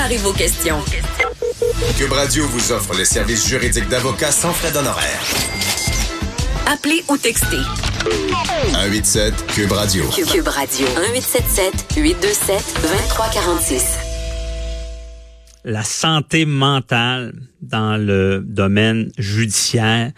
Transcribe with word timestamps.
Préparez 0.00 0.16
vos 0.22 0.32
questions. 0.32 0.78
Cube 1.98 2.12
Radio 2.12 2.46
vous 2.46 2.72
offre 2.72 2.96
les 2.96 3.04
services 3.04 3.46
juridiques 3.46 3.86
d'avocats 3.90 4.32
sans 4.32 4.50
frais 4.54 4.72
d'honoraires. 4.72 5.20
Appelez 6.64 7.04
ou 7.10 7.18
textez. 7.18 7.58
187 8.72 9.46
Cube 9.48 9.72
Radio. 9.72 10.04
Cube 10.08 10.48
Radio. 10.48 10.86
1877 10.86 11.98
827 11.98 12.80
2346. 12.80 13.98
La 15.64 15.82
santé 15.82 16.46
mentale 16.46 17.34
dans 17.60 17.98
le 17.98 18.42
domaine 18.42 19.12
judiciaire, 19.18 20.12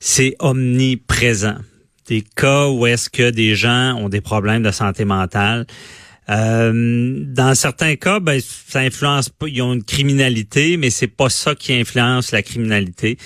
c'est 0.00 0.36
omniprésent. 0.38 1.56
Des 2.08 2.22
cas 2.36 2.68
où 2.68 2.86
est-ce 2.86 3.08
que 3.08 3.30
des 3.30 3.54
gens 3.56 3.94
ont 3.94 4.10
des 4.10 4.20
problèmes 4.20 4.62
de 4.62 4.70
santé 4.70 5.06
mentale. 5.06 5.64
Euh, 6.30 7.22
dans 7.26 7.54
certains 7.54 7.96
cas, 7.96 8.20
ben, 8.20 8.40
ça 8.40 8.80
influence 8.80 9.28
pas. 9.28 9.46
Ils 9.48 9.62
ont 9.62 9.74
une 9.74 9.84
criminalité, 9.84 10.76
mais 10.76 10.90
c'est 10.90 11.06
pas 11.06 11.28
ça 11.28 11.54
qui 11.54 11.72
influence 11.74 12.32
la 12.32 12.42
criminalité. 12.42 13.18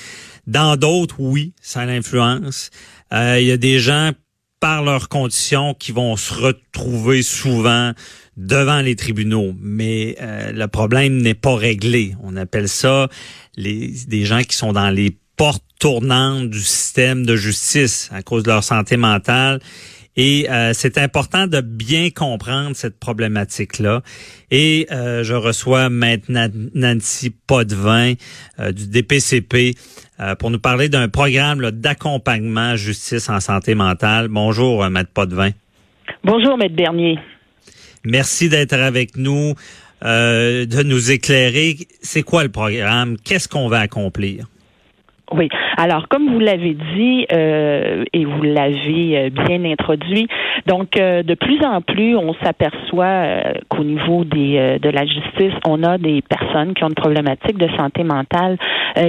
Dans 0.47 0.77
d'autres, 0.77 1.17
oui, 1.19 1.53
ça 1.61 1.85
l'influence. 1.85 2.71
Euh, 3.13 3.39
il 3.41 3.47
y 3.47 3.53
a 3.53 3.57
des 3.57 3.79
gens 3.79 4.13
par 4.61 4.83
leurs 4.83 5.09
conditions 5.09 5.75
qui 5.75 5.93
vont 5.93 6.17
se 6.17 6.35
retrouver 6.35 7.23
souvent 7.23 7.93
devant 8.37 8.81
les 8.81 8.97
tribunaux, 8.97 9.55
mais 9.61 10.17
euh, 10.21 10.53
le 10.53 10.67
problème 10.69 11.19
n'est 11.19 11.35
pas 11.35 11.55
réglé. 11.55 12.15
On 12.23 12.37
appelle 12.37 12.69
ça 12.69 13.09
les, 13.57 13.93
des 14.07 14.25
gens 14.25 14.43
qui 14.43 14.57
sont 14.57 14.73
dans 14.73 14.91
les 14.91 15.17
portes 15.37 15.65
tournantes 15.79 16.51
du 16.51 16.61
système 16.61 17.25
de 17.25 17.37
justice 17.37 18.09
à 18.13 18.23
cause 18.23 18.43
de 18.43 18.49
leur 18.49 18.65
santé 18.65 18.97
mentale 18.97 19.61
et 20.19 20.51
euh, 20.51 20.73
c'est 20.75 20.99
important 20.99 21.47
de 21.47 21.61
bien 21.61 22.11
comprendre 22.11 22.75
cette 22.75 22.99
problématique-là. 22.99 24.03
Et 24.51 24.89
euh, 24.91 25.23
je 25.23 25.35
reçois 25.35 25.91
maintenant 25.91 26.49
Nancy 26.75 27.31
Potvin 27.31 28.15
euh, 28.59 28.73
du 28.73 28.89
DPCP 28.89 29.77
pour 30.41 30.51
nous 30.51 30.59
parler 30.59 30.89
d'un 30.89 31.09
programme 31.09 31.71
d'accompagnement 31.71 32.75
justice 32.75 33.29
en 33.29 33.39
santé 33.39 33.77
mentale. 33.77 34.27
Bonjour, 34.27 34.85
Maître 34.91 35.13
Potvin. 35.15 35.51
Bonjour, 36.25 36.59
Maître 36.59 36.75
Bernier. 36.75 37.21
Merci 38.05 38.49
d'être 38.49 38.73
avec 38.73 39.17
nous, 39.17 39.55
de 40.03 40.83
nous 40.83 41.13
éclairer. 41.13 41.77
C'est 42.03 42.23
quoi 42.23 42.43
le 42.43 42.49
programme? 42.49 43.17
Qu'est-ce 43.25 43.49
qu'on 43.49 43.69
va 43.69 43.79
accomplir? 43.79 44.47
Oui. 45.31 45.49
Alors, 45.81 46.09
comme 46.09 46.29
vous 46.33 46.41
l'avez 46.41 46.77
dit 46.97 47.25
euh, 47.33 48.03
et 48.13 48.25
vous 48.25 48.43
l'avez 48.43 49.17
euh, 49.17 49.31
bien 49.31 49.65
introduit, 49.65 50.27
donc 50.67 50.97
euh, 50.99 51.23
de 51.23 51.35
plus 51.35 51.65
en 51.65 51.81
plus, 51.83 52.17
on 52.17 52.35
s'aperçoit 52.43 53.55
qu'au 53.69 53.85
niveau 53.85 54.25
des 54.25 54.79
de 54.83 54.91
la 54.91 55.07
justice, 55.07 55.55
on 55.65 55.85
a 55.85 55.97
des 55.97 56.21
personnes 56.23 56.75
qui 56.75 56.83
ont 56.83 56.89
une 56.89 56.95
problématique 56.95 57.59
de 57.59 57.69
santé 57.77 58.03
mentale 58.03 58.57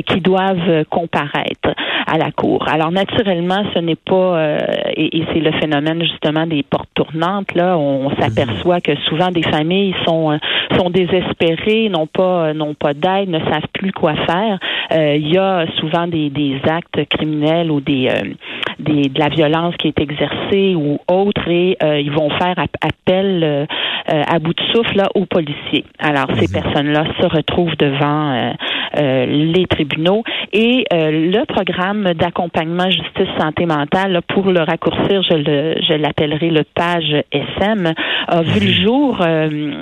qui 0.06 0.22
doivent 0.22 0.86
comparaître 0.90 1.74
à 2.06 2.18
la 2.18 2.32
cour. 2.32 2.68
Alors, 2.70 2.92
naturellement, 2.92 3.64
ce 3.74 3.80
n'est 3.80 3.96
pas 3.96 4.58
et, 4.96 5.18
et 5.18 5.26
c'est 5.34 5.40
le 5.40 5.52
phénomène 5.54 6.04
justement 6.04 6.46
des 6.46 6.62
portes 6.62 6.90
tournantes. 6.94 7.56
Là, 7.56 7.78
on, 7.78 8.08
on 8.08 8.22
s'aperçoit 8.22 8.82
que 8.82 8.96
souvent 9.08 9.32
des 9.32 9.44
familles 9.44 9.96
sont 10.06 10.38
sont 10.78 10.90
désespérées, 10.90 11.90
n'ont 11.90 12.08
pas 12.08 12.54
n'ont 12.54 12.76
pas 12.76 12.94
d'aide, 12.94 13.30
ne 13.30 13.40
savent 13.40 13.70
plus 13.74 13.92
quoi 13.92 14.14
faire. 14.28 14.60
Il 14.92 15.28
y 15.28 15.38
a 15.38 15.66
souvent 15.80 16.08
des, 16.08 16.30
des 16.30 16.59
actes 16.68 17.06
criminels 17.10 17.72
ou 17.72 17.82
des, 17.82 18.10
euh, 18.10 18.34
des, 18.80 19.10
de 19.10 19.20
la 19.20 19.30
violence 19.30 19.76
qui 19.78 19.88
est 19.88 20.00
exercée 20.00 20.76
ou 20.76 21.00
autre 21.08 21.48
et 21.48 21.78
euh, 21.84 22.00
ils 22.00 22.12
vont 22.12 22.30
faire 22.30 22.56
appel 22.82 23.44
euh, 23.44 23.66
à 24.06 24.40
bout 24.40 24.54
de 24.54 24.64
souffle 24.74 24.98
là, 24.98 25.10
aux 25.16 25.26
policiers. 25.26 25.86
Alors 26.00 26.28
ces 26.40 26.52
personnes-là 26.52 27.06
se 27.20 27.26
retrouvent 27.28 27.76
devant 27.78 28.54
les 28.96 29.66
tribunaux 29.70 30.24
et 30.54 30.86
le 30.92 31.46
programme 31.46 32.14
d'accompagnement 32.14 32.90
justice 32.90 33.30
santé 33.40 33.66
mentale 33.66 34.22
pour 34.28 34.52
le 34.52 34.62
raccourcir, 34.62 35.22
je 35.24 35.36
le 35.36 35.76
je 35.88 35.94
l'appellerai 35.94 36.50
le 36.50 36.64
page 36.64 37.16
SM 37.32 37.94
a 38.28 38.42
vu 38.42 38.60
le 38.60 38.66
mhm. 38.66 38.84
jour 38.84 39.18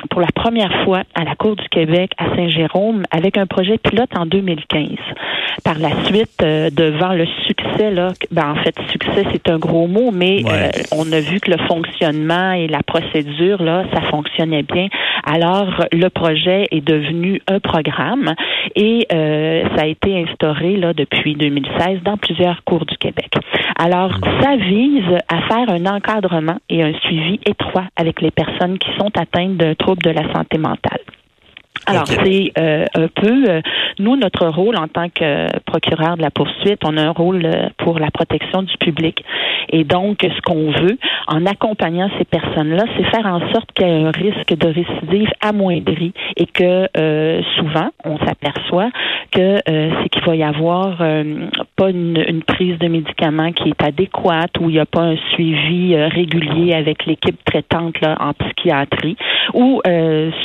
pour 0.10 0.22
la 0.22 0.32
première 0.34 0.84
fois 0.84 1.04
à 1.16 1.24
la 1.24 1.36
Cour 1.36 1.56
du 1.56 1.68
Québec 1.70 2.12
à 2.18 2.36
Saint-Jérôme 2.36 3.04
avec 3.12 3.38
un 3.38 3.46
projet 3.46 3.78
pilote 3.78 4.10
en 4.18 4.26
2015. 4.26 4.88
Par 5.64 5.80
la 5.80 5.90
suite, 6.06 6.42
euh, 6.44 6.70
devant 6.70 7.14
le 7.14 7.26
succès, 7.48 7.90
là, 7.92 8.14
ben, 8.32 8.52
en 8.52 8.64
fait, 8.64 8.76
succès, 8.92 9.24
c'est 9.32 9.50
un 9.50 9.58
gros 9.58 9.88
mot, 9.88 10.12
mais 10.14 10.44
euh, 10.46 10.70
on 10.96 11.12
a 11.12 11.20
vu 11.20 11.40
que 11.40 11.52
le 11.52 11.58
fonctionnement 11.68 12.52
et 12.52 12.68
la 12.68 12.84
procédure, 12.84 13.64
là, 13.64 13.84
ça 13.94 14.02
fonctionnait 14.02 14.64
bien. 14.64 14.88
Alors, 15.26 15.86
le 15.92 16.10
projet 16.10 16.68
est 16.72 16.86
devenu 16.86 17.42
un 17.48 17.60
programme 17.60 18.36
et 18.76 18.97
euh, 19.12 19.64
ça 19.76 19.84
a 19.84 19.86
été 19.86 20.24
instauré 20.24 20.78
là, 20.78 20.94
depuis 20.94 21.36
2016 21.36 22.02
dans 22.04 22.18
plusieurs 22.18 22.64
cours 22.64 22.86
du 22.86 22.98
Québec. 22.98 23.30
Alors, 23.78 24.12
ça 24.42 24.56
vise 24.56 25.18
à 25.30 25.42
faire 25.48 25.70
un 25.70 25.86
encadrement 25.86 26.58
et 26.70 26.84
un 26.84 26.94
suivi 27.02 27.40
étroit 27.46 27.86
avec 27.96 28.22
les 28.22 28.32
personnes 28.32 28.78
qui 28.78 28.90
sont 28.98 29.12
atteintes 29.18 29.58
d'un 29.58 29.76
trouble 29.76 30.02
de 30.04 30.12
la 30.12 30.32
santé 30.34 30.58
mentale. 30.58 31.02
Alors, 31.86 32.08
c'est 32.08 32.52
euh, 32.58 32.86
un 32.96 33.08
peu, 33.08 33.50
euh, 33.50 33.62
nous, 34.00 34.16
notre 34.16 34.48
rôle 34.48 34.76
en 34.78 34.88
tant 34.88 35.10
que 35.10 35.48
procureur 35.66 36.18
de 36.18 36.22
la 36.22 36.32
poursuite, 36.32 36.82
on 36.84 36.98
a 36.98 37.04
un 37.04 37.12
rôle 37.12 37.46
euh, 37.46 37.70
pour 37.78 38.00
la 38.00 38.12
protection 38.12 38.64
du 38.64 38.76
public. 38.78 39.24
Et 39.70 39.84
donc, 39.84 40.18
ce 40.22 40.42
qu'on 40.42 40.72
veut, 40.72 40.98
en 41.28 41.46
accompagnant 41.46 42.10
ces 42.18 42.26
personnes-là, 42.26 42.84
c'est 42.96 43.04
faire 43.06 43.26
en 43.26 43.40
sorte 43.52 43.72
qu'il 43.74 43.88
y 43.88 43.90
ait 43.90 44.04
un 44.04 44.12
risque 44.12 44.56
de 44.56 44.68
récidive 44.68 45.30
amoindri 45.42 46.14
et 46.36 46.46
que 46.46 46.88
souvent, 47.58 47.90
on 48.06 48.18
s'aperçoit 48.20 48.90
que 49.32 49.58
c'est 49.66 50.10
qu'il 50.10 50.24
va 50.26 50.36
y 50.36 50.44
avoir 50.44 50.98
pas 51.76 51.90
une, 51.90 52.24
une, 52.28 52.44
prise 52.44 52.78
de 52.80 52.88
médicaments 52.88 53.52
qui 53.52 53.70
est 53.70 53.84
adéquate 53.84 54.52
ou 54.60 54.70
il 54.70 54.74
n'y 54.74 54.80
a 54.80 54.86
pas 54.86 55.02
un 55.02 55.18
suivi 55.34 55.96
régulier 55.96 56.74
avec 56.74 57.06
l'équipe 57.06 57.44
traitante 57.44 58.00
là, 58.02 58.18
en 58.20 58.34
psychiatrie 58.34 59.18
ou 59.54 59.82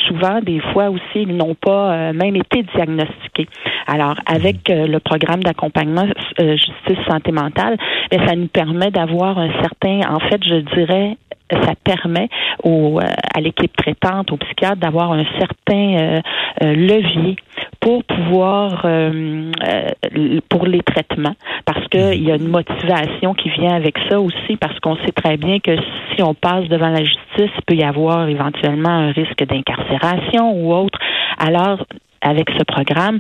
souvent, 0.06 0.40
des 0.42 0.60
fois 0.72 0.90
aussi, 0.90 1.26
n'ont 1.26 1.54
pas 1.54 1.92
euh, 1.92 2.12
même 2.12 2.36
été 2.36 2.62
diagnostiqués. 2.74 3.48
Alors, 3.86 4.14
avec 4.26 4.70
euh, 4.70 4.86
le 4.86 5.00
programme 5.00 5.42
d'accompagnement 5.42 6.06
euh, 6.40 6.56
justice 6.56 7.04
santé 7.08 7.32
mentale, 7.32 7.76
ben, 8.10 8.26
ça 8.26 8.36
nous 8.36 8.48
permet 8.48 8.90
d'avoir 8.90 9.11
un 9.20 9.50
certain, 9.60 10.00
en 10.08 10.20
fait, 10.20 10.42
je 10.44 10.56
dirais, 10.74 11.16
ça 11.50 11.74
permet 11.84 12.28
au, 12.64 12.98
à 12.98 13.40
l'équipe 13.40 13.76
traitante, 13.76 14.32
aux 14.32 14.38
psychiatres, 14.38 14.78
d'avoir 14.78 15.12
un 15.12 15.24
certain 15.38 16.22
levier 16.62 17.36
pour 17.78 18.02
pouvoir 18.04 18.86
pour 20.48 20.66
les 20.66 20.80
traitements 20.80 21.34
parce 21.64 21.86
qu'il 21.88 22.22
y 22.22 22.30
a 22.30 22.36
une 22.36 22.48
motivation 22.48 23.34
qui 23.34 23.50
vient 23.50 23.74
avec 23.74 23.96
ça 24.08 24.20
aussi 24.20 24.56
parce 24.56 24.78
qu'on 24.80 24.96
sait 24.96 25.12
très 25.12 25.36
bien 25.36 25.58
que 25.60 25.76
si 26.14 26.22
on 26.22 26.34
passe 26.34 26.68
devant 26.68 26.88
la 26.88 27.04
justice, 27.04 27.50
il 27.56 27.64
peut 27.66 27.74
y 27.74 27.84
avoir 27.84 28.28
éventuellement 28.28 28.90
un 28.90 29.12
risque 29.12 29.44
d'incarcération 29.44 30.52
ou 30.52 30.72
autre. 30.74 30.98
Alors, 31.38 31.84
avec 32.20 32.50
ce 32.50 32.64
programme, 32.64 33.18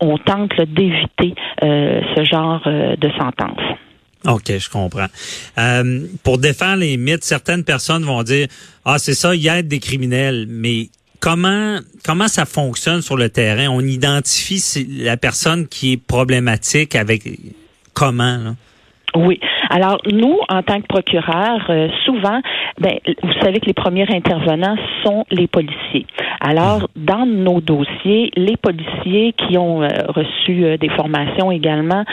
on, 0.00 0.18
tente 0.18 0.58
d'éviter 0.60 1.34
euh, 1.62 2.00
ce 2.16 2.24
genre 2.24 2.62
euh, 2.66 2.96
de 2.96 3.10
sentence. 3.10 3.60
OK, 4.24 4.58
je 4.58 4.68
comprends. 4.68 5.06
Euh, 5.58 6.06
pour 6.22 6.38
défendre 6.38 6.78
les 6.78 6.96
mythes, 6.96 7.24
certaines 7.24 7.64
personnes 7.64 8.04
vont 8.04 8.22
dire 8.22 8.48
Ah, 8.84 8.98
c'est 8.98 9.14
ça, 9.14 9.34
il 9.34 9.42
y 9.42 9.48
a 9.48 9.62
des 9.62 9.78
criminels, 9.78 10.46
mais 10.48 10.88
comment 11.20 11.78
comment 12.04 12.28
ça 12.28 12.44
fonctionne 12.44 13.00
sur 13.00 13.16
le 13.16 13.28
terrain? 13.28 13.68
On 13.68 13.80
identifie 13.80 14.62
la 14.88 15.16
personne 15.16 15.68
qui 15.68 15.92
est 15.92 15.96
problématique 15.96 16.94
avec 16.94 17.28
comment? 17.94 18.38
Là? 18.38 18.56
Oui. 19.18 19.40
Alors 19.68 19.98
nous, 20.12 20.38
en 20.48 20.62
tant 20.62 20.80
que 20.80 20.86
procureur, 20.86 21.66
euh, 21.70 21.88
souvent, 22.04 22.40
ben, 22.78 22.98
vous 23.24 23.32
savez 23.42 23.58
que 23.58 23.66
les 23.66 23.74
premiers 23.74 24.06
intervenants 24.14 24.76
sont 25.04 25.24
les 25.32 25.48
policiers. 25.48 26.06
Alors, 26.40 26.88
dans 26.94 27.26
nos 27.26 27.60
dossiers, 27.60 28.30
les 28.36 28.56
policiers 28.56 29.32
qui 29.32 29.58
ont 29.58 29.82
euh, 29.82 29.88
reçu 30.06 30.64
euh, 30.64 30.76
des 30.76 30.88
formations 30.90 31.50
également 31.50 32.04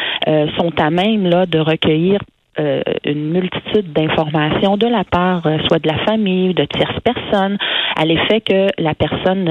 sont 0.58 0.72
à 0.80 0.90
même 0.90 1.28
là 1.28 1.46
de 1.46 1.60
recueillir 1.60 2.20
une 2.58 3.30
multitude 3.32 3.94
d'informations 3.94 4.76
de 4.76 4.88
la 4.88 5.04
part 5.04 5.44
soit 5.68 5.78
de 5.78 5.88
la 5.88 6.00
famille 6.06 6.50
ou 6.50 6.54
de 6.54 6.66
tierces 6.66 7.00
personnes 7.02 7.58
à 7.96 8.06
l'effet 8.06 8.42
que 8.42 8.70
la 8.80 8.96
personne 8.96 9.48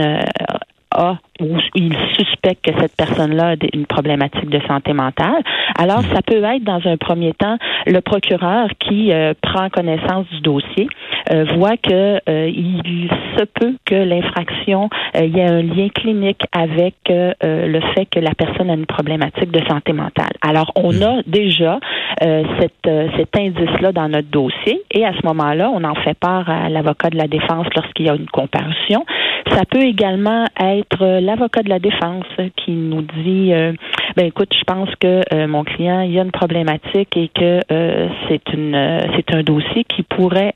a 0.91 1.19
ou 1.40 1.56
il 1.75 1.94
suspecte 2.14 2.64
que 2.64 2.81
cette 2.81 2.96
personne-là 2.96 3.50
a 3.50 3.54
une 3.72 3.86
problématique 3.86 4.48
de 4.48 4.60
santé 4.69 4.92
mentale, 4.92 5.42
alors 5.78 6.02
ça 6.02 6.22
peut 6.22 6.42
être 6.42 6.62
dans 6.64 6.81
un 6.84 6.96
premier 6.96 7.32
temps 7.32 7.56
le 7.86 8.00
procureur 8.00 8.69
qui 8.78 9.12
euh, 9.12 9.34
prend 9.40 9.69
connaissance 9.69 10.26
du 10.31 10.40
dossier, 10.40 10.88
euh, 11.32 11.44
voit 11.56 11.76
que 11.76 12.20
euh, 12.28 12.48
il 12.48 13.10
se 13.36 13.44
peut 13.44 13.75
que 13.84 13.94
l'infraction 13.94 14.88
y 15.14 15.38
ait 15.38 15.48
un 15.48 15.62
lien 15.62 15.88
clinique 15.88 16.42
avec 16.52 16.94
le 17.08 17.81
fait 17.94 18.06
que 18.06 18.20
la 18.20 18.34
personne 18.34 18.70
a 18.70 18.75
une 18.75 18.86
problématique 18.86 19.50
de 19.50 19.60
santé 19.66 19.92
mentale. 19.92 20.32
Alors 20.42 20.72
on 20.76 20.92
hmm. 20.92 21.02
a 21.02 21.22
déjà 21.26 21.78
cette, 22.20 22.90
cet 23.16 23.36
indice-là 23.38 23.92
dans 23.92 24.08
notre 24.08 24.28
dossier 24.28 24.82
et 24.90 25.04
à 25.04 25.12
ce 25.12 25.26
moment-là, 25.26 25.70
on 25.72 25.84
en 25.84 25.94
fait 25.96 26.19
part 26.19 26.48
à 26.48 26.69
l'avocat 26.69 27.10
de 27.10 27.16
la 27.16 27.26
défense 27.26 27.66
lorsqu'il 27.75 28.06
y 28.06 28.10
a 28.10 28.14
une 28.14 28.28
comparution. 28.28 29.04
Ça 29.50 29.64
peut 29.70 29.82
également 29.82 30.44
être 30.60 31.20
l'avocat 31.25 31.62
de 31.62 31.69
la 31.69 31.79
défense 31.79 32.26
qui 32.56 32.73
nous 32.73 33.03
dit 33.03 33.53
euh, 33.53 33.73
ben 34.17 34.26
écoute, 34.26 34.50
je 34.56 34.65
pense 34.65 34.88
que 35.00 35.23
euh, 35.32 35.47
mon 35.49 35.65
client 35.65 36.00
il 36.00 36.12
y 36.12 36.19
a 36.19 36.23
une 36.23 36.31
problématique 36.31 37.17
et 37.17 37.29
que 37.29 37.61
euh, 37.73 38.09
c'est 38.29 38.53
une 38.53 39.00
c'est 39.17 39.35
un 39.35 39.43
dossier 39.43 39.85
qui 39.85 40.03
pourrait 40.03 40.55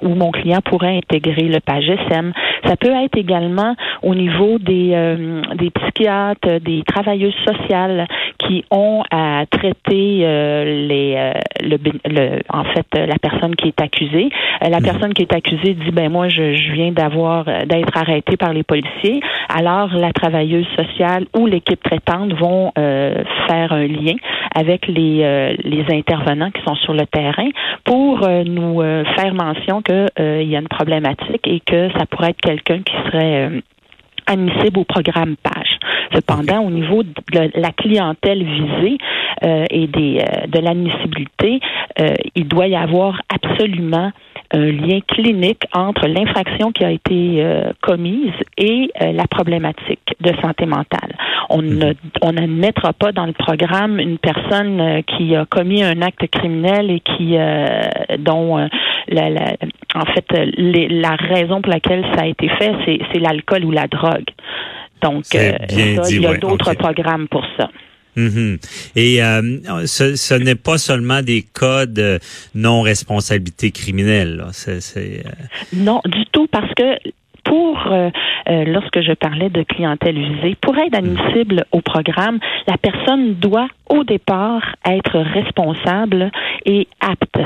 où 0.00 0.14
mon 0.14 0.30
client 0.30 0.60
pourrait 0.64 0.96
intégrer 0.96 1.48
le 1.48 1.60
PAGSM. 1.60 2.32
Ça 2.64 2.76
peut 2.76 2.92
être 3.04 3.18
également 3.18 3.74
au 4.02 4.14
niveau 4.14 4.58
des 4.58 4.96
des 5.56 5.70
psychiatres, 5.70 6.60
des 6.60 6.82
travailleuses 6.86 7.34
sociales 7.46 8.06
qui 8.46 8.64
ont 8.70 9.02
à 9.10 9.44
traiter 9.50 10.18
les 10.18 11.32
le, 11.62 11.76
le, 12.06 12.40
en 12.48 12.64
fait 12.64 12.86
la 12.94 13.18
personne 13.18 13.54
qui 13.54 13.68
est 13.68 13.80
accusée. 13.80 14.30
la 14.60 14.80
mmh. 14.80 14.82
personne 14.82 15.14
qui 15.14 15.22
est 15.22 15.34
accusée 15.34 15.74
dit 15.74 15.90
ben 15.92 16.10
moi 16.10 16.28
je, 16.28 16.54
je 16.54 16.72
viens 16.72 16.92
d'avoir 16.92 17.44
d'être 17.44 17.96
arrêté 17.96 18.36
par 18.36 18.52
les 18.52 18.62
policiers. 18.62 19.20
Alors 19.48 19.94
la 19.94 20.12
travailleuse 20.12 20.66
sociale 20.76 21.26
ou 21.36 21.46
l'équipe 21.46 21.82
traitante 21.82 22.32
vont 22.34 22.72
euh, 22.78 23.22
faire 23.48 23.72
un 23.72 23.86
lien 23.86 24.14
avec 24.54 24.86
les, 24.86 25.20
euh, 25.22 25.54
les 25.64 25.84
intervenants 25.90 26.50
qui 26.50 26.62
sont 26.62 26.74
sur 26.76 26.94
le 26.94 27.06
terrain 27.06 27.48
pour 27.84 28.26
euh, 28.26 28.44
nous 28.44 28.80
faire 29.16 29.34
mention 29.34 29.82
qu'il 29.82 30.48
y 30.48 30.56
a 30.56 30.60
une 30.60 30.68
problématique 30.68 31.46
et 31.46 31.60
que 31.60 31.90
ça 31.92 32.06
pourrait 32.06 32.30
être 32.30 32.40
quelqu'un 32.40 32.80
qui 32.82 32.94
serait 33.06 33.50
admissible 34.30 34.80
au 34.80 34.84
programme 34.84 35.36
PAGE. 35.36 35.78
Cependant, 36.14 36.62
au 36.62 36.70
niveau 36.70 37.02
de 37.02 37.50
la 37.54 37.72
clientèle 37.72 38.44
visée 38.44 38.98
et 39.70 39.86
des, 39.86 40.24
de 40.48 40.58
l'admissibilité, 40.58 41.60
il 42.34 42.48
doit 42.48 42.66
y 42.66 42.76
avoir 42.76 43.20
absolument 43.32 44.10
un 44.52 44.72
lien 44.72 45.00
clinique 45.06 45.62
entre 45.72 46.06
l'infraction 46.06 46.72
qui 46.72 46.84
a 46.84 46.90
été 46.90 47.36
euh, 47.38 47.72
commise 47.82 48.32
et 48.58 48.90
euh, 49.00 49.12
la 49.12 49.26
problématique 49.26 50.14
de 50.20 50.32
santé 50.42 50.66
mentale. 50.66 51.14
On 51.48 51.62
mhm. 51.62 51.78
ne 51.78 51.92
on 52.22 52.32
n'admettra 52.32 52.92
pas 52.92 53.12
dans 53.12 53.26
le 53.26 53.32
programme 53.32 54.00
une 54.00 54.18
personne 54.18 54.80
euh, 54.80 55.02
qui 55.02 55.36
a 55.36 55.44
commis 55.46 55.82
un 55.82 56.02
acte 56.02 56.26
criminel 56.28 56.90
et 56.90 57.00
qui 57.00 57.36
dont 58.18 58.56
la, 59.08 59.30
la, 59.30 59.52
en 59.94 60.04
fait 60.06 60.26
la 60.56 61.16
raison 61.16 61.62
pour 61.62 61.72
laquelle 61.72 62.04
ça 62.14 62.22
a 62.22 62.26
été 62.26 62.48
fait 62.48 62.72
c'est 62.86 63.18
l'alcool 63.18 63.64
ou 63.64 63.70
la 63.70 63.86
drogue. 63.86 64.30
Donc 65.02 65.24
il 65.32 66.20
y 66.20 66.26
a 66.26 66.36
d'autres 66.36 66.74
programmes 66.74 67.28
pour 67.28 67.44
ça. 67.56 67.70
Mhm. 68.20 68.58
Et 68.96 69.22
euh, 69.22 69.86
ce, 69.86 70.16
ce 70.16 70.34
n'est 70.34 70.54
pas 70.54 70.78
seulement 70.78 71.22
des 71.22 71.42
cas 71.42 71.86
de 71.86 72.18
non-responsabilité 72.54 73.70
criminelle. 73.70 74.44
Euh, 74.68 74.80
Non, 75.72 76.00
du 76.04 76.24
tout, 76.32 76.46
parce 76.46 76.72
que 76.74 76.98
pour, 77.44 77.78
euh, 77.90 78.10
lorsque 78.46 79.00
je 79.00 79.12
parlais 79.12 79.48
de 79.48 79.62
clientèle 79.62 80.18
usée, 80.18 80.56
pour 80.60 80.76
être 80.78 80.94
admissible 80.94 81.64
au 81.72 81.80
programme, 81.80 82.38
la 82.66 82.76
personne 82.76 83.34
doit 83.34 83.68
au 83.88 84.04
départ 84.04 84.62
être 84.84 85.18
responsable 85.18 86.30
et 86.66 86.86
apte 87.00 87.38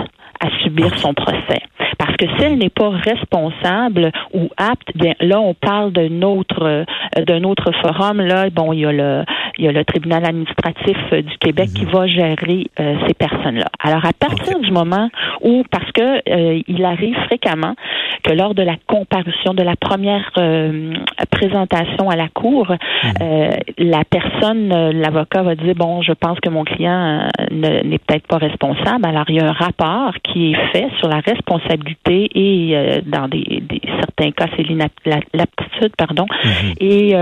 à 0.44 0.62
subir 0.62 0.96
son 0.99 1.14
procès. 1.14 1.62
Parce 1.99 2.17
que 2.17 2.26
si 2.37 2.44
elle 2.44 2.58
n'est 2.58 2.70
pas 2.70 2.91
responsable 2.91 4.11
ou 4.32 4.49
apte, 4.56 4.88
bien 4.94 5.14
là 5.20 5.41
on 5.41 5.55
parle 5.55 5.93
d'un 5.93 6.23
autre 6.23 6.85
d'un 7.26 7.44
autre 7.44 7.73
forum 7.82 8.20
là. 8.20 8.50
Bon, 8.50 8.73
il 8.73 8.81
y 8.81 8.87
a 8.87 8.93
le 8.93 9.25
il 9.58 9.64
y 9.64 9.69
a 9.69 9.73
le 9.73 9.85
tribunal 9.85 10.25
administratif 10.25 10.96
euh, 11.12 11.23
du 11.23 11.37
Québec 11.38 11.69
qui 11.75 11.85
mhm. 11.85 11.93
va 11.93 12.06
gérer 12.06 12.67
euh, 12.81 12.96
ces 13.06 13.14
personnes-là. 13.14 13.67
Alors 13.82 14.05
à 14.05 14.12
partir 14.12 14.58
du 14.58 14.70
moment 14.70 15.08
où, 15.43 15.62
parce 15.70 15.91
que 15.93 16.02
euh, 16.29 16.61
il 16.67 16.85
arrive 16.85 17.17
fréquemment 17.26 17.75
que 18.23 18.32
lors 18.32 18.55
de 18.55 18.62
la 18.62 18.76
comparution 18.87 19.55
de 19.55 19.62
la 19.62 19.76
première 19.76 20.31
présentation 21.31 22.08
à 22.08 22.17
la 22.17 22.29
cour, 22.29 22.70
mhm. 22.70 23.50
la 23.79 24.02
personne, 24.05 24.69
l'avocat 24.93 25.43
va 25.43 25.55
dire 25.55 25.75
bon, 25.75 26.00
je 26.02 26.12
pense 26.12 26.40
que 26.40 26.49
mon 26.49 26.64
client 26.64 27.29
n'est 27.50 27.99
peut-être 27.99 28.26
pas 28.26 28.38
responsable. 28.38 29.05
Alors 29.05 29.25
il 29.29 29.37
y 29.37 29.40
a 29.40 29.49
un 29.49 29.52
rapport 29.52 30.14
qui 30.23 30.33
est 30.36 30.72
fait 30.72 30.88
sur 30.98 31.08
la 31.08 31.20
responsabilité 31.20 32.28
et 32.34 33.02
dans 33.06 33.28
des, 33.28 33.62
certains 34.00 34.32
cas 34.32 34.46
c'est 34.56 34.62
pardon. 35.97 36.26
Mhm. 36.44 36.75
Et 36.81 37.15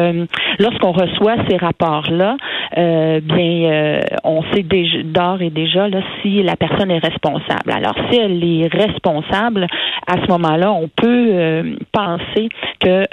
lorsqu'on 0.59 0.93
reçoit 0.93 1.37
ces 1.49 1.57
rapports-là 1.57 2.37
euh, 2.79 3.21
bien, 3.21 3.71
euh, 3.71 4.01
on 4.25 4.43
sait 4.53 4.63
déjà 4.63 5.03
d'or 5.05 5.43
et 5.43 5.51
déjà 5.51 5.89
là, 5.89 6.01
si 6.21 6.43
la 6.43 6.57
personne 6.57 6.91
est 6.91 6.99
responsable. 6.99 7.71
Alors, 7.71 7.95
si 8.11 8.19
elle 8.19 8.43
est 8.43 8.69
responsable, 8.69 9.67
à 10.07 10.15
ce 10.15 10.31
moment-là, 10.31 10.73
on 10.73 10.89
peut 10.89 11.29
euh, 11.33 11.75
penser 11.93 12.49
que 12.81 13.05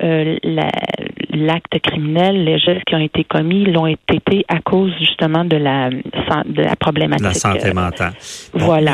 l'acte 1.34 1.80
criminel, 1.84 2.46
les 2.46 2.58
gestes 2.58 2.84
qui 2.86 2.96
ont 2.96 3.00
été 3.00 3.24
commis, 3.24 3.66
l'ont 3.66 3.88
été 3.88 4.46
à 4.48 4.60
cause 4.60 4.92
justement 5.00 5.44
de 5.44 5.58
la, 5.58 5.90
de 5.90 6.64
la 6.64 6.76
problématique. 6.76 7.26
La 7.26 7.34
santé 7.34 7.74
mentale. 7.74 8.14
voilà. 8.54 8.94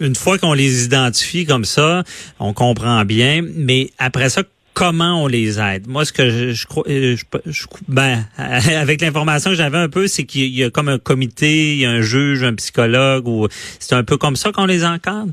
Une 0.00 0.14
fois 0.14 0.38
qu'on 0.38 0.52
les 0.52 0.84
identifie 0.84 1.46
comme 1.46 1.64
ça, 1.64 2.02
on 2.38 2.52
comprend 2.52 3.04
bien, 3.04 3.40
mais 3.56 3.88
après 3.98 4.28
ça, 4.28 4.42
comment 4.74 5.22
on 5.22 5.26
les 5.26 5.58
aide. 5.60 5.86
Moi, 5.86 6.04
ce 6.04 6.12
que 6.12 6.30
je, 6.30 6.52
je 6.52 6.66
euh, 6.86 7.16
ben, 7.88 8.24
avec 8.36 9.00
l'information 9.00 9.50
que 9.50 9.56
j'avais 9.56 9.78
un 9.78 9.88
peu, 9.88 10.06
c'est 10.06 10.24
qu'il 10.24 10.46
y 10.54 10.64
a 10.64 10.70
comme 10.70 10.88
un 10.88 10.98
comité, 10.98 11.76
y 11.76 11.84
a 11.84 11.90
un 11.90 12.00
juge, 12.00 12.42
un 12.42 12.54
psychologue, 12.54 13.26
ou 13.28 13.48
c'est 13.78 13.94
un 13.94 14.04
peu 14.04 14.16
comme 14.16 14.36
ça 14.36 14.52
qu'on 14.52 14.66
les 14.66 14.84
encadre? 14.84 15.32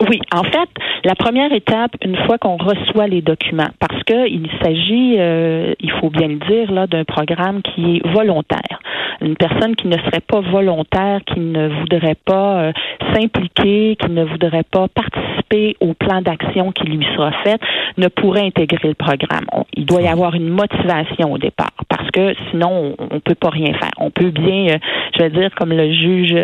Oui, 0.00 0.20
en 0.32 0.42
fait, 0.42 0.68
la 1.04 1.14
première 1.14 1.52
étape, 1.52 1.92
une 2.04 2.16
fois 2.26 2.36
qu'on 2.36 2.56
reçoit 2.56 3.06
les 3.06 3.22
documents, 3.22 3.70
parce 3.78 4.02
que 4.04 4.28
il 4.28 4.48
s'agit, 4.62 5.16
euh, 5.18 5.72
il 5.80 5.90
faut 5.92 6.10
bien 6.10 6.28
le 6.28 6.36
dire, 6.36 6.70
là, 6.70 6.86
d'un 6.86 7.04
programme 7.04 7.62
qui 7.62 7.96
est 7.96 8.08
volontaire. 8.08 8.80
Une 9.22 9.36
personne 9.36 9.74
qui 9.74 9.88
ne 9.88 9.96
serait 9.96 10.20
pas 10.20 10.40
volontaire, 10.40 11.20
qui 11.26 11.40
ne 11.40 11.68
voudrait 11.68 12.16
pas 12.26 12.60
euh, 12.60 12.72
s'impliquer, 13.14 13.96
qui 13.96 14.10
ne 14.10 14.24
voudrait 14.24 14.64
pas 14.70 14.88
participer 14.88 15.76
au 15.80 15.94
plan 15.94 16.20
d'action 16.20 16.72
qui 16.72 16.84
lui 16.84 17.06
sera 17.16 17.32
fait, 17.42 17.58
ne 17.96 18.08
pourrait 18.08 18.44
intégrer 18.44 18.88
le 18.88 18.94
programme. 18.94 19.46
il 19.74 19.86
doit 19.86 20.02
y 20.02 20.08
avoir 20.08 20.34
une 20.34 20.50
motivation 20.50 21.32
au 21.32 21.38
départ, 21.38 21.72
parce 21.88 22.10
que 22.10 22.34
sinon, 22.50 22.94
on, 22.98 23.14
ne 23.14 23.20
peut 23.20 23.34
pas 23.34 23.50
rien 23.50 23.72
faire. 23.72 23.92
On 23.98 24.10
peut 24.10 24.30
bien, 24.30 24.74
euh, 24.74 24.78
je 25.16 25.22
vais 25.22 25.30
dire, 25.30 25.50
comme 25.54 25.72
le 25.72 25.90
juge 25.90 26.36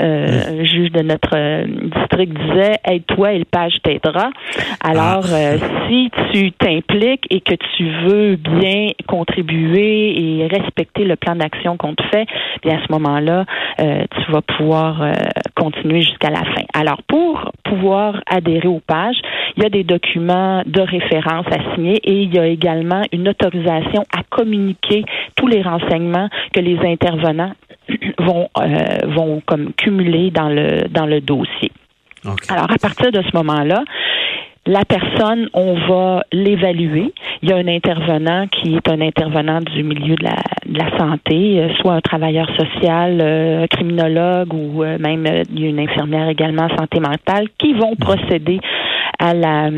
euh, 0.00 0.64
juge 0.64 0.92
de 0.92 1.02
notre 1.02 1.34
euh, 1.34 1.66
district 1.66 2.32
disait, 2.32 2.76
aide-toi 2.84 3.32
et 3.32 3.38
le 3.38 3.44
page 3.44 3.74
t'aidera. 3.82 4.30
Alors, 4.82 5.24
ah. 5.24 5.34
euh, 5.34 5.58
si 5.88 6.10
tu 6.32 6.52
t'impliques 6.52 7.26
et 7.30 7.40
que 7.40 7.54
tu 7.76 7.84
veux 8.04 8.36
bien 8.36 8.90
contribuer 9.06 10.40
et 10.40 10.46
respecter 10.46 11.04
le 11.04 11.16
plan 11.16 11.34
d'action 11.34 11.76
qu'on 11.76 11.94
te 11.94 12.02
fait, 12.12 12.26
bien 12.62 12.78
à 12.78 12.86
ce 12.86 12.92
moment-là, 12.92 13.44
tu 13.78 14.32
vas 14.32 14.42
pouvoir 14.42 15.12
continuer 15.54 16.02
jusqu'à 16.02 16.30
la 16.30 16.44
fin. 16.44 16.64
Alors, 16.74 17.02
pour 17.06 17.52
pouvoir 17.64 18.20
adhérer 18.30 18.68
aux 18.68 18.80
pages, 18.80 19.20
il 19.56 19.62
y 19.62 19.66
a 19.66 19.70
des 19.70 19.84
documents 19.84 20.62
de 20.66 20.80
référence 20.80 21.46
à 21.46 21.74
signer 21.74 21.96
et 22.04 22.22
il 22.22 22.34
y 22.34 22.38
a 22.38 22.46
également 22.46 23.02
une 23.12 23.28
autorisation 23.28 24.04
à 24.16 24.22
communiquer 24.30 25.04
tous 25.36 25.46
les 25.46 25.62
renseignements 25.62 26.28
que 26.52 26.60
les 26.60 26.78
intervenants 26.84 27.52
vont 28.18 28.48
euh, 28.58 28.98
vont 29.06 29.42
comme 29.46 29.72
cumuler 29.74 30.30
dans 30.30 30.48
le 30.48 30.88
dans 30.88 31.06
le 31.06 31.20
dossier. 31.20 31.72
Alors 32.48 32.70
à 32.70 32.78
partir 32.78 33.12
de 33.12 33.22
ce 33.22 33.36
moment-là, 33.36 33.84
la 34.66 34.84
personne, 34.84 35.48
on 35.54 35.74
va 35.88 36.24
l'évaluer. 36.30 37.14
Il 37.42 37.48
y 37.48 37.52
a 37.52 37.56
un 37.56 37.68
intervenant 37.68 38.46
qui 38.48 38.74
est 38.74 38.88
un 38.90 39.00
intervenant 39.00 39.60
du 39.60 39.82
milieu 39.82 40.14
de 40.16 40.24
la, 40.24 40.36
de 40.66 40.78
la 40.78 40.98
santé, 40.98 41.60
euh, 41.60 41.72
soit 41.80 41.94
un 41.94 42.00
travailleur 42.00 42.48
social, 42.54 43.18
euh, 43.22 43.62
un 43.62 43.66
criminologue 43.66 44.52
ou 44.52 44.84
même 44.84 45.26
il 45.50 45.60
y 45.60 45.66
a 45.66 45.68
une 45.68 45.80
infirmière 45.80 46.28
également 46.28 46.64
en 46.64 46.76
santé 46.76 47.00
mentale 47.00 47.48
qui 47.56 47.72
vont 47.72 47.94
procéder 47.96 48.60
à 49.18 49.34
la, 49.34 49.70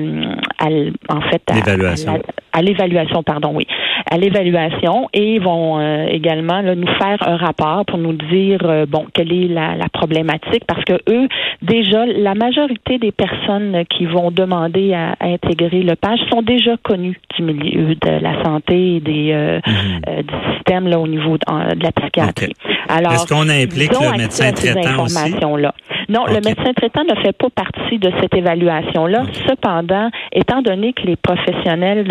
à, 0.59 0.66
en 1.09 1.20
fait, 1.23 1.42
à 1.50 1.54
l'évaluation. 1.54 2.23
À, 2.52 2.62
l'évaluation, 2.62 3.23
pardon, 3.23 3.52
oui, 3.54 3.66
à 4.11 4.19
l'évaluation 4.19 5.09
et 5.12 5.38
vont 5.38 5.78
euh, 5.78 6.07
également 6.07 6.61
là, 6.61 6.75
nous 6.75 6.87
faire 6.99 7.19
un 7.26 7.37
rapport 7.37 7.85
pour 7.87 7.99
nous 7.99 8.12
dire 8.12 8.61
euh, 8.64 8.87
bon 8.87 9.07
quelle 9.12 9.33
est 9.33 9.49
la, 9.49 9.76
la, 9.76 9.88
problématique 9.88 10.64
parce 10.66 10.85
que 10.85 10.95
eux 11.09 11.28
déjà 11.62 12.07
la 12.07 12.35
majorité 12.35 12.99
des 12.99 13.12
personnes 13.12 13.85
qui 13.88 14.07
vont 14.07 14.30
demander 14.30 14.95
à, 14.95 15.14
intégrer 15.21 15.83
le 15.83 15.97
page 15.97 16.21
sont 16.30 16.42
déjà 16.42 16.76
connus 16.83 17.19
du 17.37 17.42
milieu 17.42 17.95
de 17.95 18.11
la 18.23 18.42
santé 18.45 18.97
et 18.97 19.00
des 19.00 19.61
mhm. 19.66 20.23
du 20.23 20.35
système 20.54 20.88
là 20.88 20.99
au 20.99 21.07
niveau 21.07 21.37
de, 21.37 21.83
la 21.83 21.92
psychiatrie. 21.92 22.54
Alors 22.88 23.12
est-ce 23.12 23.26
qu'on 23.26 23.49
implique 23.49 23.92
le 23.92 24.16
médecin 24.16 24.52
traitant 24.52 25.04
aussi? 25.04 25.30
Là. 25.40 25.75
Non, 26.09 26.26
le 26.26 26.35
médecin 26.35 26.73
traitant 26.75 27.04
ne 27.04 27.14
fait 27.23 27.33
pas 27.33 27.50
partie 27.50 27.99
de 27.99 28.11
cette 28.21 28.35
évaluation-là. 28.35 29.23
Cependant, 29.49 30.11
étant 30.33 30.62
donné 30.62 30.92
que 30.92 31.02
les 31.02 31.16
professionnels 31.16 32.04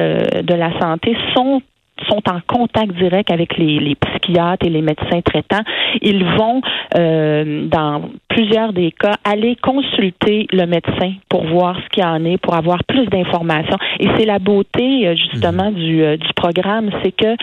de 0.44 0.54
la 0.54 0.78
santé 0.80 1.16
sont 1.36 1.62
sont 2.08 2.22
en 2.30 2.40
contact 2.48 2.94
direct 2.94 3.32
avec 3.32 3.58
les, 3.58 3.96
psychiatres 3.96 4.66
et 4.66 4.70
les 4.70 4.82
médecins 4.82 5.22
traitants, 5.22 5.64
ils 6.02 6.24
vont, 6.24 6.62
euh, 6.96 7.68
dans 7.68 8.10
plusieurs 8.28 8.74
des 8.74 8.92
cas, 8.92 9.16
aller 9.24 9.56
consulter 9.62 10.48
le 10.52 10.66
médecin 10.66 11.14
pour 11.30 11.46
voir 11.46 11.78
ce 11.84 11.90
qu'il 11.90 12.04
en 12.04 12.24
est, 12.26 12.38
pour 12.38 12.56
avoir 12.56 12.84
plus 12.84 13.06
d'informations. 13.08 13.78
Et 14.00 14.08
c'est 14.18 14.26
la 14.26 14.40
beauté, 14.40 15.08
euh, 15.08 15.16
justement, 15.16 15.72
mhm. 15.72 15.76
du, 15.76 16.04
euh, 16.04 16.18
du 16.18 16.34
programme, 16.36 16.90
c'est 17.04 17.12
que 17.12 17.36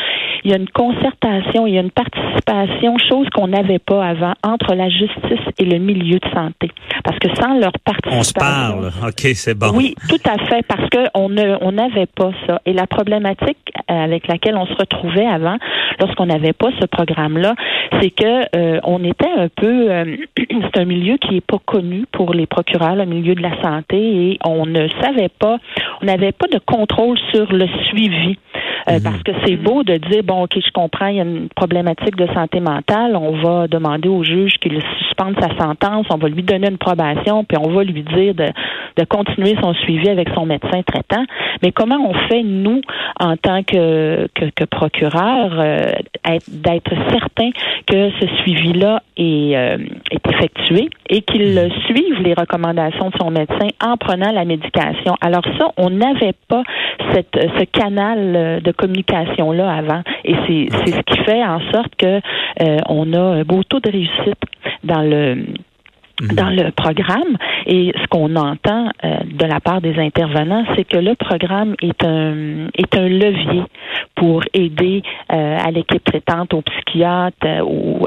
il 0.45 0.53
y 0.53 0.55
a 0.55 0.59
une 0.59 0.69
concertation, 0.69 1.67
il 1.67 1.75
y 1.75 1.79
a 1.79 1.81
une 1.81 1.91
participation, 1.91 2.97
chose 2.99 3.29
qu'on 3.31 3.49
n'avait 3.49 3.81
pas 3.81 4.07
avant, 4.07 4.35
entre 4.45 4.75
la 4.75 4.89
justice 4.89 5.45
et 5.59 5.65
le 5.65 5.79
milieu 5.79 6.21
de 6.21 6.29
santé. 6.33 6.71
Parce 7.03 7.19
que 7.19 7.29
sans 7.35 7.59
leur 7.59 7.73
participation... 7.85 8.21
On 8.21 8.23
se 8.23 8.33
parle, 8.33 8.93
OK, 9.09 9.21
c'est 9.35 9.59
bon. 9.59 9.73
Oui, 9.75 9.97
tout 10.09 10.21
à 10.25 10.39
fait, 10.47 10.65
parce 10.69 10.89
qu'on 10.91 11.35
on 11.61 11.73
n'avait 11.73 12.07
pas 12.07 12.31
ça. 12.47 12.61
Et 12.65 12.73
la 12.73 12.87
problématique 12.87 13.59
avec 13.89 14.29
laquelle 14.29 14.46
on 14.55 14.67
se 14.67 14.75
retrouvait 14.75 15.27
avant, 15.27 15.57
lorsqu'on 16.01 16.27
n'avait 16.27 16.53
pas 16.53 16.69
ce 16.81 16.87
programme-là, 16.87 17.55
c'est 18.01 18.11
que 18.11 18.57
euh, 18.57 18.81
on 18.85 19.03
était 19.05 19.31
un 19.37 19.49
peu, 19.49 19.91
euh, 19.91 20.17
c'est 20.37 20.81
un 20.81 20.85
milieu 20.85 21.17
qui 21.17 21.37
est 21.37 21.47
pas 21.47 21.59
connu 21.65 22.05
pour 22.13 22.35
les 22.35 22.47
procureurs, 22.47 22.97
le 22.97 23.07
milieu 23.07 23.35
de 23.35 23.43
la 23.43 23.61
santé, 23.63 23.97
et 23.97 24.39
on 24.45 24.67
ne 24.67 24.89
savait 25.01 25.31
pas, 25.31 25.59
on 26.03 26.07
n'avait 26.07 26.33
pas 26.33 26.47
de 26.47 26.59
contrôle 26.59 27.19
sur 27.33 27.53
le 27.53 27.67
suivi. 27.89 28.39
Euh, 28.89 28.95
mhm. 28.95 29.03
Parce 29.03 29.23
que 29.23 29.33
c'est 29.45 29.57
beau 29.57 29.83
de 29.83 29.97
dire, 29.97 30.23
bon, 30.23 30.45
OK, 30.45 30.55
je 30.55 30.71
comprends, 30.73 31.09
il 31.09 31.17
y 31.17 31.21
a 31.21 31.25
une 31.25 31.49
problématique 31.49 32.17
de 32.17 32.27
santé 32.33 32.61
mentale, 32.61 33.17
on 33.17 33.33
va 33.43 33.67
demander 33.67 34.09
au 34.09 34.23
juge 34.23 34.55
qu'il 34.61 34.81
suspende 34.99 35.35
sa 35.41 35.57
sentence, 35.59 36.07
on 36.11 36.19
va 36.19 36.29
lui 36.29 36.43
donner 36.43 36.69
une 36.69 36.79
probation, 36.79 37.45
puis 37.45 37.59
on 37.59 37.71
va 37.71 37.83
lui 37.83 38.03
dire 38.03 38.35
de, 38.35 38.47
de 38.97 39.05
continuer 39.05 39.57
son 39.61 39.75
suivi 39.75 40.09
avec 40.09 40.29
son 40.35 40.47
médecin 40.47 40.83
traitant. 40.83 41.25
Mais 41.63 41.73
comment 41.73 41.99
on 42.09 42.15
fait, 42.29 42.43
nous, 42.45 42.81
en 43.19 43.37
tant 43.37 43.63
que, 43.63 44.29
que, 44.35 44.65
procureur, 44.65 45.51
euh, 45.59 45.93
d'être 46.49 46.93
certain 47.11 47.51
que 47.87 48.11
ce 48.21 48.27
suivi-là 48.43 49.03
est, 49.17 49.57
euh, 49.57 49.79
est 50.11 50.29
effectué 50.29 50.91
et 51.09 51.23
qu'il 51.23 51.55
mhm. 51.55 51.71
suive 51.87 52.23
les 52.23 52.35
recommandations 52.35 53.11
de 53.11 53.17
son 53.19 53.31
médecin 53.31 53.69
en 53.83 53.97
prenant 53.97 54.31
la 54.31 54.45
médication? 54.45 55.17
Alors 55.21 55.43
ça, 55.59 55.73
on 55.77 55.91
n'avait 55.91 56.35
pas 56.49 56.63
cette, 57.13 57.37
ce 57.59 57.65
canal 57.65 58.61
de 58.63 58.73
communication-là 58.77 59.73
avant. 59.73 60.03
Et 60.25 60.35
c'est, 60.47 60.69
ce 60.87 61.01
qui 61.03 61.19
fait 61.25 61.45
en 61.45 61.61
sorte 61.73 61.95
que 61.97 62.21
euh, 62.63 62.79
on 62.89 63.13
a 63.13 63.21
un 63.21 63.43
beau 63.43 63.63
taux 63.65 63.81
de 63.81 63.91
réussite 63.91 64.41
dans 64.85 65.03
le. 65.03 65.47
Dans 66.21 66.51
le 66.51 66.71
programme. 66.73 67.37
Et 67.67 67.93
ce 68.01 68.07
qu'on 68.09 68.37
entend 68.37 68.89
euh, 69.05 69.17
de 69.25 69.45
la 69.45 69.61
part 69.61 69.81
des 69.81 69.99
intervenants, 69.99 70.65
c'est 70.75 70.85
que 70.85 70.97
le 70.97 71.15
programme 71.15 71.75
est 71.83 72.05
un 72.05 72.69
est 72.75 72.97
un 72.97 73.09
levier 73.09 73.63
pour 74.15 74.43
aider 74.55 75.03
euh, 75.33 75.59
à 75.59 75.71
l'équipe 75.71 76.03
traitante, 76.05 76.55
aux 76.55 76.63
psychiatres, 76.63 77.37
euh, 77.45 77.61
aux, 77.61 78.07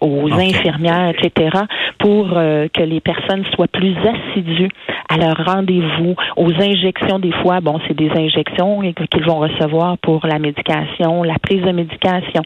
aux 0.00 0.32
infirmières, 0.32 1.10
etc., 1.10 1.58
pour 1.98 2.28
que 2.28 2.82
les 2.82 3.00
personnes 3.00 3.44
soient 3.54 3.66
plus 3.66 3.94
assidues 3.96 4.68
à 5.08 5.16
leur 5.16 5.36
rendez-vous, 5.44 6.14
aux 6.36 6.52
injections 6.52 7.18
des 7.18 7.32
fois. 7.32 7.60
Bon, 7.60 7.80
c'est 7.86 7.96
des 7.96 8.10
injections 8.10 8.80
qu'ils 9.10 9.24
vont 9.24 9.38
recevoir 9.38 9.98
pour 9.98 10.24
la 10.26 10.38
médication, 10.38 11.24
la 11.24 11.38
prise 11.40 11.62
de 11.62 11.72
médication. 11.72 12.42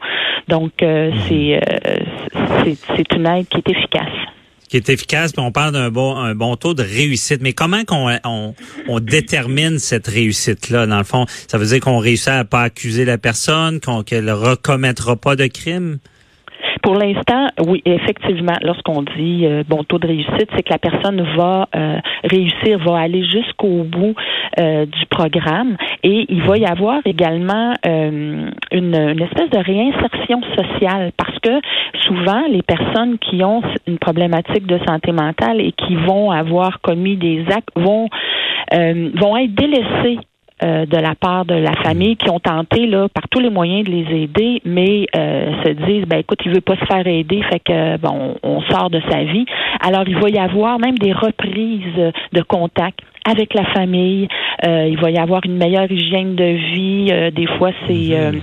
Donc, 0.48 0.72
mhm. 0.82 1.12
c'est 1.28 1.60
c'est 2.96 3.12
une 3.14 3.26
aide 3.26 3.48
qui 3.48 3.58
est 3.58 3.70
efficace 3.70 4.08
qui 4.72 4.78
est 4.78 4.88
efficace, 4.88 5.32
puis 5.32 5.42
on 5.42 5.52
parle 5.52 5.72
d'un 5.74 5.90
bon, 5.90 6.16
un 6.16 6.34
bon 6.34 6.56
taux 6.56 6.72
de 6.72 6.82
réussite. 6.82 7.42
Mais 7.42 7.52
comment 7.52 7.84
qu'on 7.84 8.10
on, 8.24 8.54
on 8.88 9.00
détermine 9.00 9.78
cette 9.78 10.06
réussite-là? 10.06 10.86
Dans 10.86 10.96
le 10.96 11.04
fond, 11.04 11.26
ça 11.46 11.58
veut 11.58 11.66
dire 11.66 11.80
qu'on 11.80 11.98
réussit 11.98 12.28
à 12.28 12.46
pas 12.46 12.62
accuser 12.62 13.04
la 13.04 13.18
personne, 13.18 13.80
qu'on 13.80 14.02
qu'elle 14.02 14.32
recommettra 14.32 15.16
pas 15.16 15.36
de 15.36 15.46
crime? 15.46 15.98
Pour 16.82 16.96
l'instant, 16.96 17.46
oui, 17.64 17.80
effectivement, 17.84 18.56
lorsqu'on 18.62 19.02
dit 19.02 19.46
euh, 19.46 19.62
bon 19.68 19.84
taux 19.84 20.00
de 20.00 20.08
réussite, 20.08 20.48
c'est 20.56 20.64
que 20.64 20.72
la 20.72 20.78
personne 20.78 21.22
va 21.36 21.68
euh, 21.76 21.98
réussir, 22.24 22.78
va 22.78 22.98
aller 22.98 23.24
jusqu'au 23.24 23.84
bout 23.84 24.14
euh, 24.58 24.84
du 24.86 25.06
programme. 25.06 25.76
Et 26.02 26.26
il 26.28 26.42
va 26.42 26.56
y 26.58 26.64
avoir 26.64 26.98
également 27.04 27.74
une, 27.84 28.52
une, 28.72 29.22
espèce 29.22 29.50
de 29.50 29.58
réinsertion 29.58 30.40
sociale 30.56 31.12
parce 31.16 31.38
que 31.38 31.60
souvent 32.06 32.42
les 32.48 32.62
personnes 32.62 33.18
qui 33.18 33.44
ont 33.44 33.62
une 33.86 33.98
problématique 33.98 34.66
de 34.66 34.78
santé 34.84 35.12
mentale 35.12 35.60
et 35.60 35.72
qui 35.72 35.94
vont 35.94 36.32
avoir 36.32 36.80
commis 36.80 37.16
des 37.16 37.44
actes 37.48 37.68
vont 37.76 38.08
vont 38.72 39.36
être 39.36 39.54
délaissées 39.54 40.18
euh, 40.62 40.86
de 40.86 40.96
la 40.96 41.14
part 41.14 41.44
de 41.44 41.54
la 41.54 41.72
famille 41.82 42.16
qui 42.16 42.30
ont 42.30 42.40
tenté 42.40 42.86
là 42.86 43.08
par 43.08 43.28
tous 43.28 43.40
les 43.40 43.50
moyens 43.50 43.84
de 43.84 43.90
les 43.90 44.22
aider, 44.22 44.62
mais 44.64 45.06
euh, 45.16 45.62
se 45.64 45.70
disent 45.70 46.06
ben 46.06 46.18
écoute, 46.18 46.40
il 46.44 46.52
veut 46.52 46.60
pas 46.60 46.76
se 46.76 46.84
faire 46.84 47.06
aider, 47.06 47.42
fait 47.50 47.60
que 47.60 47.96
bon, 47.98 48.36
on 48.42 48.60
sort 48.62 48.90
de 48.90 49.00
sa 49.10 49.24
vie. 49.24 49.46
Alors 49.80 50.04
il 50.06 50.16
va 50.18 50.28
y 50.28 50.38
avoir 50.38 50.78
même 50.78 50.98
des 50.98 51.12
reprises 51.12 52.12
de 52.32 52.42
contact 52.42 53.00
avec 53.24 53.54
la 53.54 53.64
famille. 53.66 54.28
Euh, 54.66 54.86
il 54.88 54.98
va 55.00 55.10
y 55.10 55.18
avoir 55.18 55.42
une 55.44 55.56
meilleure 55.56 55.90
hygiène 55.90 56.34
de 56.34 56.44
vie. 56.44 57.30
des 57.32 57.46
fois, 57.58 57.70
c'est 57.86 58.32
mhm. 58.32 58.40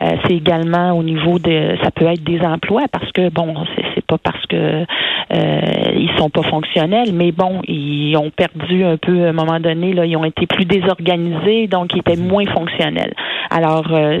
Euh, 0.00 0.16
c'est 0.24 0.34
également 0.34 0.92
au 0.92 1.02
niveau 1.02 1.38
de, 1.40 1.76
ça 1.82 1.90
peut 1.90 2.06
être 2.06 2.22
des 2.22 2.40
emplois 2.40 2.84
parce 2.92 3.10
que 3.10 3.30
bon, 3.30 3.54
c'est 3.94 4.04
pas 4.06 4.18
parce 4.18 4.46
que 4.46 4.56
euh, 4.56 4.84
ils 5.30 6.10
sont 6.18 6.30
pas 6.30 6.42
fonctionnels, 6.42 7.12
mais 7.12 7.32
bon, 7.32 7.60
ils 7.66 8.16
ont 8.16 8.30
perdu 8.30 8.84
un 8.84 8.96
peu 8.96 9.26
à 9.26 9.28
un 9.28 9.32
moment 9.32 9.60
donné 9.60 9.92
là, 9.92 10.06
ils 10.06 10.16
ont 10.16 10.24
été 10.24 10.46
plus 10.46 10.64
désorganisés, 10.64 11.66
donc 11.66 11.90
ils 11.94 12.00
étaient 12.00 12.16
moins 12.16 12.46
fonctionnels. 12.46 13.14
Alors, 13.50 13.92
euh, 13.92 14.18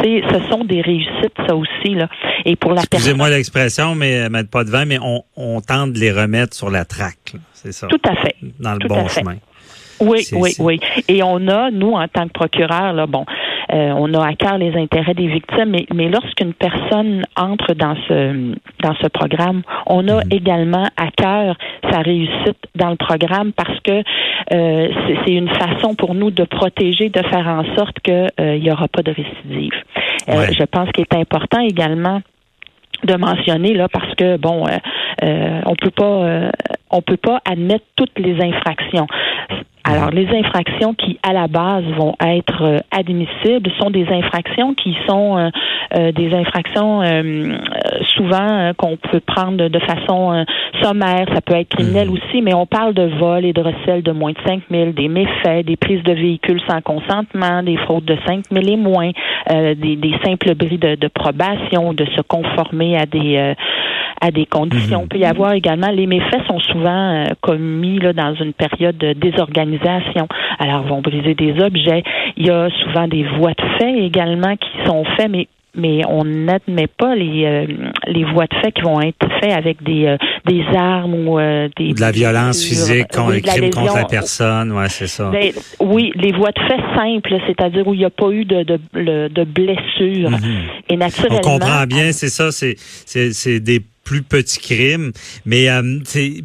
c'est, 0.00 0.22
ce 0.32 0.50
sont 0.50 0.64
des 0.64 0.80
réussites 0.80 1.34
ça 1.46 1.54
aussi 1.54 1.94
là. 1.94 2.08
Et 2.44 2.56
pour 2.56 2.72
la 2.72 2.82
Excusez-moi 2.82 3.30
l'expression, 3.30 3.94
mais 3.94 4.28
mettre 4.28 4.50
pas 4.50 4.64
de 4.64 4.70
vin, 4.70 4.84
mais 4.84 4.98
on, 5.00 5.22
on 5.36 5.60
tente 5.60 5.92
de 5.92 5.98
les 5.98 6.12
remettre 6.12 6.54
sur 6.54 6.70
la 6.70 6.84
traque, 6.84 7.34
c'est 7.52 7.72
ça. 7.72 7.86
Tout 7.86 8.00
à 8.08 8.14
fait. 8.16 8.36
Dans 8.58 8.74
le 8.74 8.88
bon 8.88 9.06
chemin. 9.08 9.36
Oui, 10.00 10.24
oui, 10.32 10.54
oui. 10.60 10.80
Et 11.08 11.22
on 11.22 11.48
a, 11.48 11.70
nous, 11.70 11.92
en 11.92 12.06
tant 12.06 12.28
que 12.28 12.32
procureur, 12.32 12.92
là, 12.92 13.06
bon, 13.06 13.24
euh, 13.72 13.92
on 13.96 14.12
a 14.14 14.26
à 14.26 14.34
cœur 14.34 14.58
les 14.58 14.74
intérêts 14.76 15.14
des 15.14 15.26
victimes, 15.26 15.70
mais, 15.70 15.86
mais 15.94 16.08
lorsqu'une 16.08 16.54
personne 16.54 17.24
entre 17.36 17.74
dans 17.74 17.94
ce 18.08 18.54
dans 18.82 18.94
ce 19.00 19.08
programme, 19.08 19.62
on 19.86 20.08
a 20.08 20.24
mhm. 20.24 20.30
également 20.30 20.86
à 20.96 21.10
cœur 21.16 21.56
sa 21.90 21.98
réussite 22.00 22.58
dans 22.74 22.90
le 22.90 22.96
programme 22.96 23.52
parce 23.52 23.78
que 23.80 24.02
euh, 24.54 24.88
c'est 25.24 25.32
une 25.32 25.48
façon 25.48 25.94
pour 25.94 26.14
nous 26.14 26.30
de 26.30 26.44
protéger, 26.44 27.10
de 27.10 27.22
faire 27.22 27.46
en 27.46 27.64
sorte 27.76 27.98
qu'il 28.00 28.28
euh, 28.40 28.58
n'y 28.58 28.70
aura 28.70 28.88
pas 28.88 29.02
de 29.02 29.12
récidive. 29.12 29.72
Je 30.26 30.64
pense 30.64 30.90
qu'il 30.92 31.04
est 31.04 31.16
important 31.16 31.60
également 31.60 32.20
de 33.04 33.14
mentionner 33.16 33.74
là 33.74 33.88
parce 33.88 34.14
que 34.16 34.36
bon 34.36 34.64
on 35.22 35.74
peut 35.76 35.90
pas 35.90 36.50
on 36.90 37.00
peut 37.00 37.16
pas 37.16 37.40
admettre 37.44 37.84
toutes 37.96 38.18
les 38.18 38.42
infractions 38.42 39.06
alors, 39.88 40.10
les 40.10 40.28
infractions 40.28 40.92
qui, 40.92 41.18
à 41.22 41.32
la 41.32 41.48
base, 41.48 41.84
vont 41.96 42.14
être 42.20 42.62
euh, 42.62 42.78
admissibles 42.90 43.70
sont 43.80 43.88
des 43.88 44.06
infractions 44.08 44.74
qui 44.74 44.94
sont 45.08 45.38
euh, 45.38 45.48
euh, 45.96 46.12
des 46.12 46.34
infractions 46.34 47.00
souvent 48.14 48.72
qu'on 48.76 48.96
peut 48.96 49.20
prendre 49.20 49.68
de 49.68 49.78
façon 49.78 50.44
sommaire. 50.82 51.26
Ça 51.32 51.40
peut 51.40 51.54
être 51.54 51.68
criminel 51.68 52.08
mhm. 52.08 52.14
aussi, 52.14 52.42
mais 52.42 52.52
on 52.52 52.66
parle 52.66 52.92
de 52.92 53.04
vol 53.18 53.44
et 53.44 53.52
de 53.52 53.62
recel 53.62 54.02
de 54.02 54.12
moins 54.12 54.32
de 54.32 54.38
5 54.46 54.62
000, 54.70 54.92
des 54.92 55.08
méfaits, 55.08 55.64
des 55.64 55.76
prises 55.76 56.02
de 56.02 56.12
véhicules 56.12 56.60
sans 56.68 56.82
consentement, 56.82 57.62
des 57.62 57.76
fraudes 57.78 58.04
de 58.04 58.16
5 58.26 58.44
000 58.50 58.66
et 58.66 58.76
moins, 58.76 59.10
des, 59.50 59.96
des, 59.96 60.14
simples 60.24 60.54
bris 60.54 60.78
de, 60.78 60.96
de, 60.96 61.08
probation, 61.08 61.94
de 61.94 62.04
se 62.16 62.20
conformer 62.20 62.98
à 62.98 63.06
des 63.06 63.54
à 64.20 64.32
des 64.32 64.46
conditions. 64.46 65.00
Il 65.00 65.04
mhm. 65.04 65.08
peut 65.08 65.18
y 65.18 65.24
avoir 65.24 65.52
également, 65.52 65.90
les 65.90 66.06
méfaits 66.06 66.44
sont 66.48 66.58
souvent 66.58 67.24
commis 67.40 68.00
là, 68.00 68.12
dans 68.12 68.34
une 68.34 68.52
période 68.52 68.98
de 68.98 69.12
désorganisation 69.78 70.28
alors, 70.58 70.82
vont 70.84 71.00
briser 71.00 71.34
des 71.34 71.60
objets. 71.62 72.02
Il 72.36 72.46
y 72.46 72.50
a 72.50 72.68
souvent 72.82 73.08
des 73.08 73.24
voies 73.38 73.52
de 73.52 73.78
fait 73.78 73.98
également 73.98 74.56
qui 74.56 74.86
sont 74.86 75.04
faites, 75.16 75.30
mais 75.30 75.48
mais 75.74 76.00
on 76.08 76.24
n'admet 76.24 76.88
pas 76.88 77.14
les, 77.14 77.44
euh, 77.44 77.66
les 78.06 78.24
voies 78.24 78.46
de 78.46 78.54
fait 78.56 78.72
qui 78.72 78.82
vont 78.82 79.00
être 79.00 79.28
faits 79.40 79.52
avec 79.52 79.82
des, 79.82 80.06
euh, 80.06 80.16
des 80.46 80.64
armes 80.76 81.14
ou 81.14 81.38
euh, 81.38 81.68
des... 81.76 81.92
De 81.92 82.00
la 82.00 82.10
violence 82.10 82.64
physique, 82.64 83.08
contre 83.14 83.30
oui, 83.30 83.34
les 83.36 83.42
crimes 83.42 83.70
contre 83.70 83.94
la 83.94 84.04
personne, 84.04 84.72
ouais, 84.72 84.88
c'est 84.88 85.06
ça. 85.06 85.30
Ben, 85.30 85.52
oui, 85.78 86.10
les 86.16 86.32
voies 86.32 86.50
de 86.50 86.60
fait 86.60 86.82
simples, 86.96 87.36
c'est-à-dire 87.46 87.86
où 87.86 87.94
il 87.94 87.98
n'y 87.98 88.04
a 88.04 88.10
pas 88.10 88.30
eu 88.30 88.44
de, 88.44 88.62
de, 88.64 89.28
de 89.28 89.44
blessures. 89.44 90.30
Et 90.88 90.94
On 90.94 90.96
naturellement... 90.96 91.40
comprend 91.42 91.84
bien, 91.86 92.12
c'est 92.12 92.28
ça, 92.28 92.50
c'est 92.50 93.60
des 93.60 93.80
plus 94.08 94.22
petits 94.22 94.58
crimes, 94.58 95.12
mais 95.44 95.68
euh, 95.68 95.98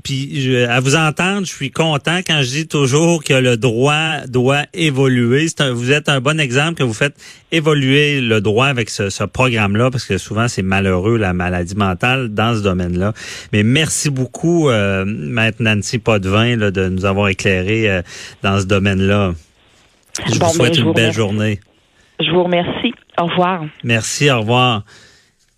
puis 0.03 0.41
je- 0.41 0.67
à 0.67 0.81
vous 0.81 0.97
entendre, 0.97 1.47
je 1.47 1.53
suis 1.53 1.71
content 1.71 2.17
quand 2.27 2.41
je 2.41 2.49
dis 2.49 2.67
toujours 2.67 3.23
que 3.23 3.33
le 3.33 3.55
droit 3.55 4.27
doit 4.27 4.63
évoluer. 4.73 5.47
Un- 5.59 5.71
vous 5.71 5.91
êtes 5.93 6.09
un 6.09 6.19
bon 6.19 6.41
exemple 6.41 6.73
que 6.79 6.83
vous 6.83 6.93
faites 6.93 7.15
évoluer 7.53 8.19
le 8.19 8.41
droit 8.41 8.65
avec 8.67 8.89
ce, 8.89 9.09
ce 9.09 9.23
programme-là, 9.23 9.91
parce 9.91 10.03
que 10.03 10.17
souvent 10.17 10.49
c'est 10.49 10.61
malheureux 10.61 11.17
la 11.17 11.31
maladie 11.31 11.75
mentale 11.77 12.27
dans 12.33 12.53
ce 12.53 12.61
domaine-là. 12.63 13.13
Mais 13.53 13.63
merci 13.63 14.09
beaucoup, 14.09 14.67
euh, 14.69 15.05
Maître 15.07 15.59
Nancy 15.61 15.99
Potvin, 15.99 16.57
là, 16.57 16.69
de 16.69 16.89
nous 16.89 17.05
avoir 17.05 17.29
éclairé 17.29 17.89
euh, 17.89 18.01
dans 18.41 18.59
ce 18.59 18.65
domaine-là. 18.65 19.35
Je 20.27 20.37
Bon, 20.37 20.47
vous 20.47 20.53
souhaite 20.53 20.73
je 20.75 20.81
une 20.81 20.87
vous 20.87 20.93
belle 20.93 21.03
remercie. 21.11 21.17
journée. 21.17 21.59
Je 22.19 22.29
vous 22.29 22.43
remercie. 22.43 22.93
Au 23.17 23.25
revoir. 23.27 23.63
Merci, 23.85 24.29
au 24.29 24.41
revoir. 24.41 24.83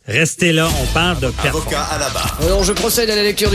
Restez 0.08 0.52
là, 0.52 0.68
on 0.84 0.94
parle 0.94 1.20
de 1.20 1.30
performance. 1.30 1.62
Avocat 1.74 1.82
à 1.82 1.98
la 1.98 2.10
barre. 2.10 2.38
Alors, 2.44 2.64
je 2.64 2.74
procède 2.74 3.10
à 3.10 3.16
la 3.16 3.24
lecture 3.24 3.36
du 3.36 3.44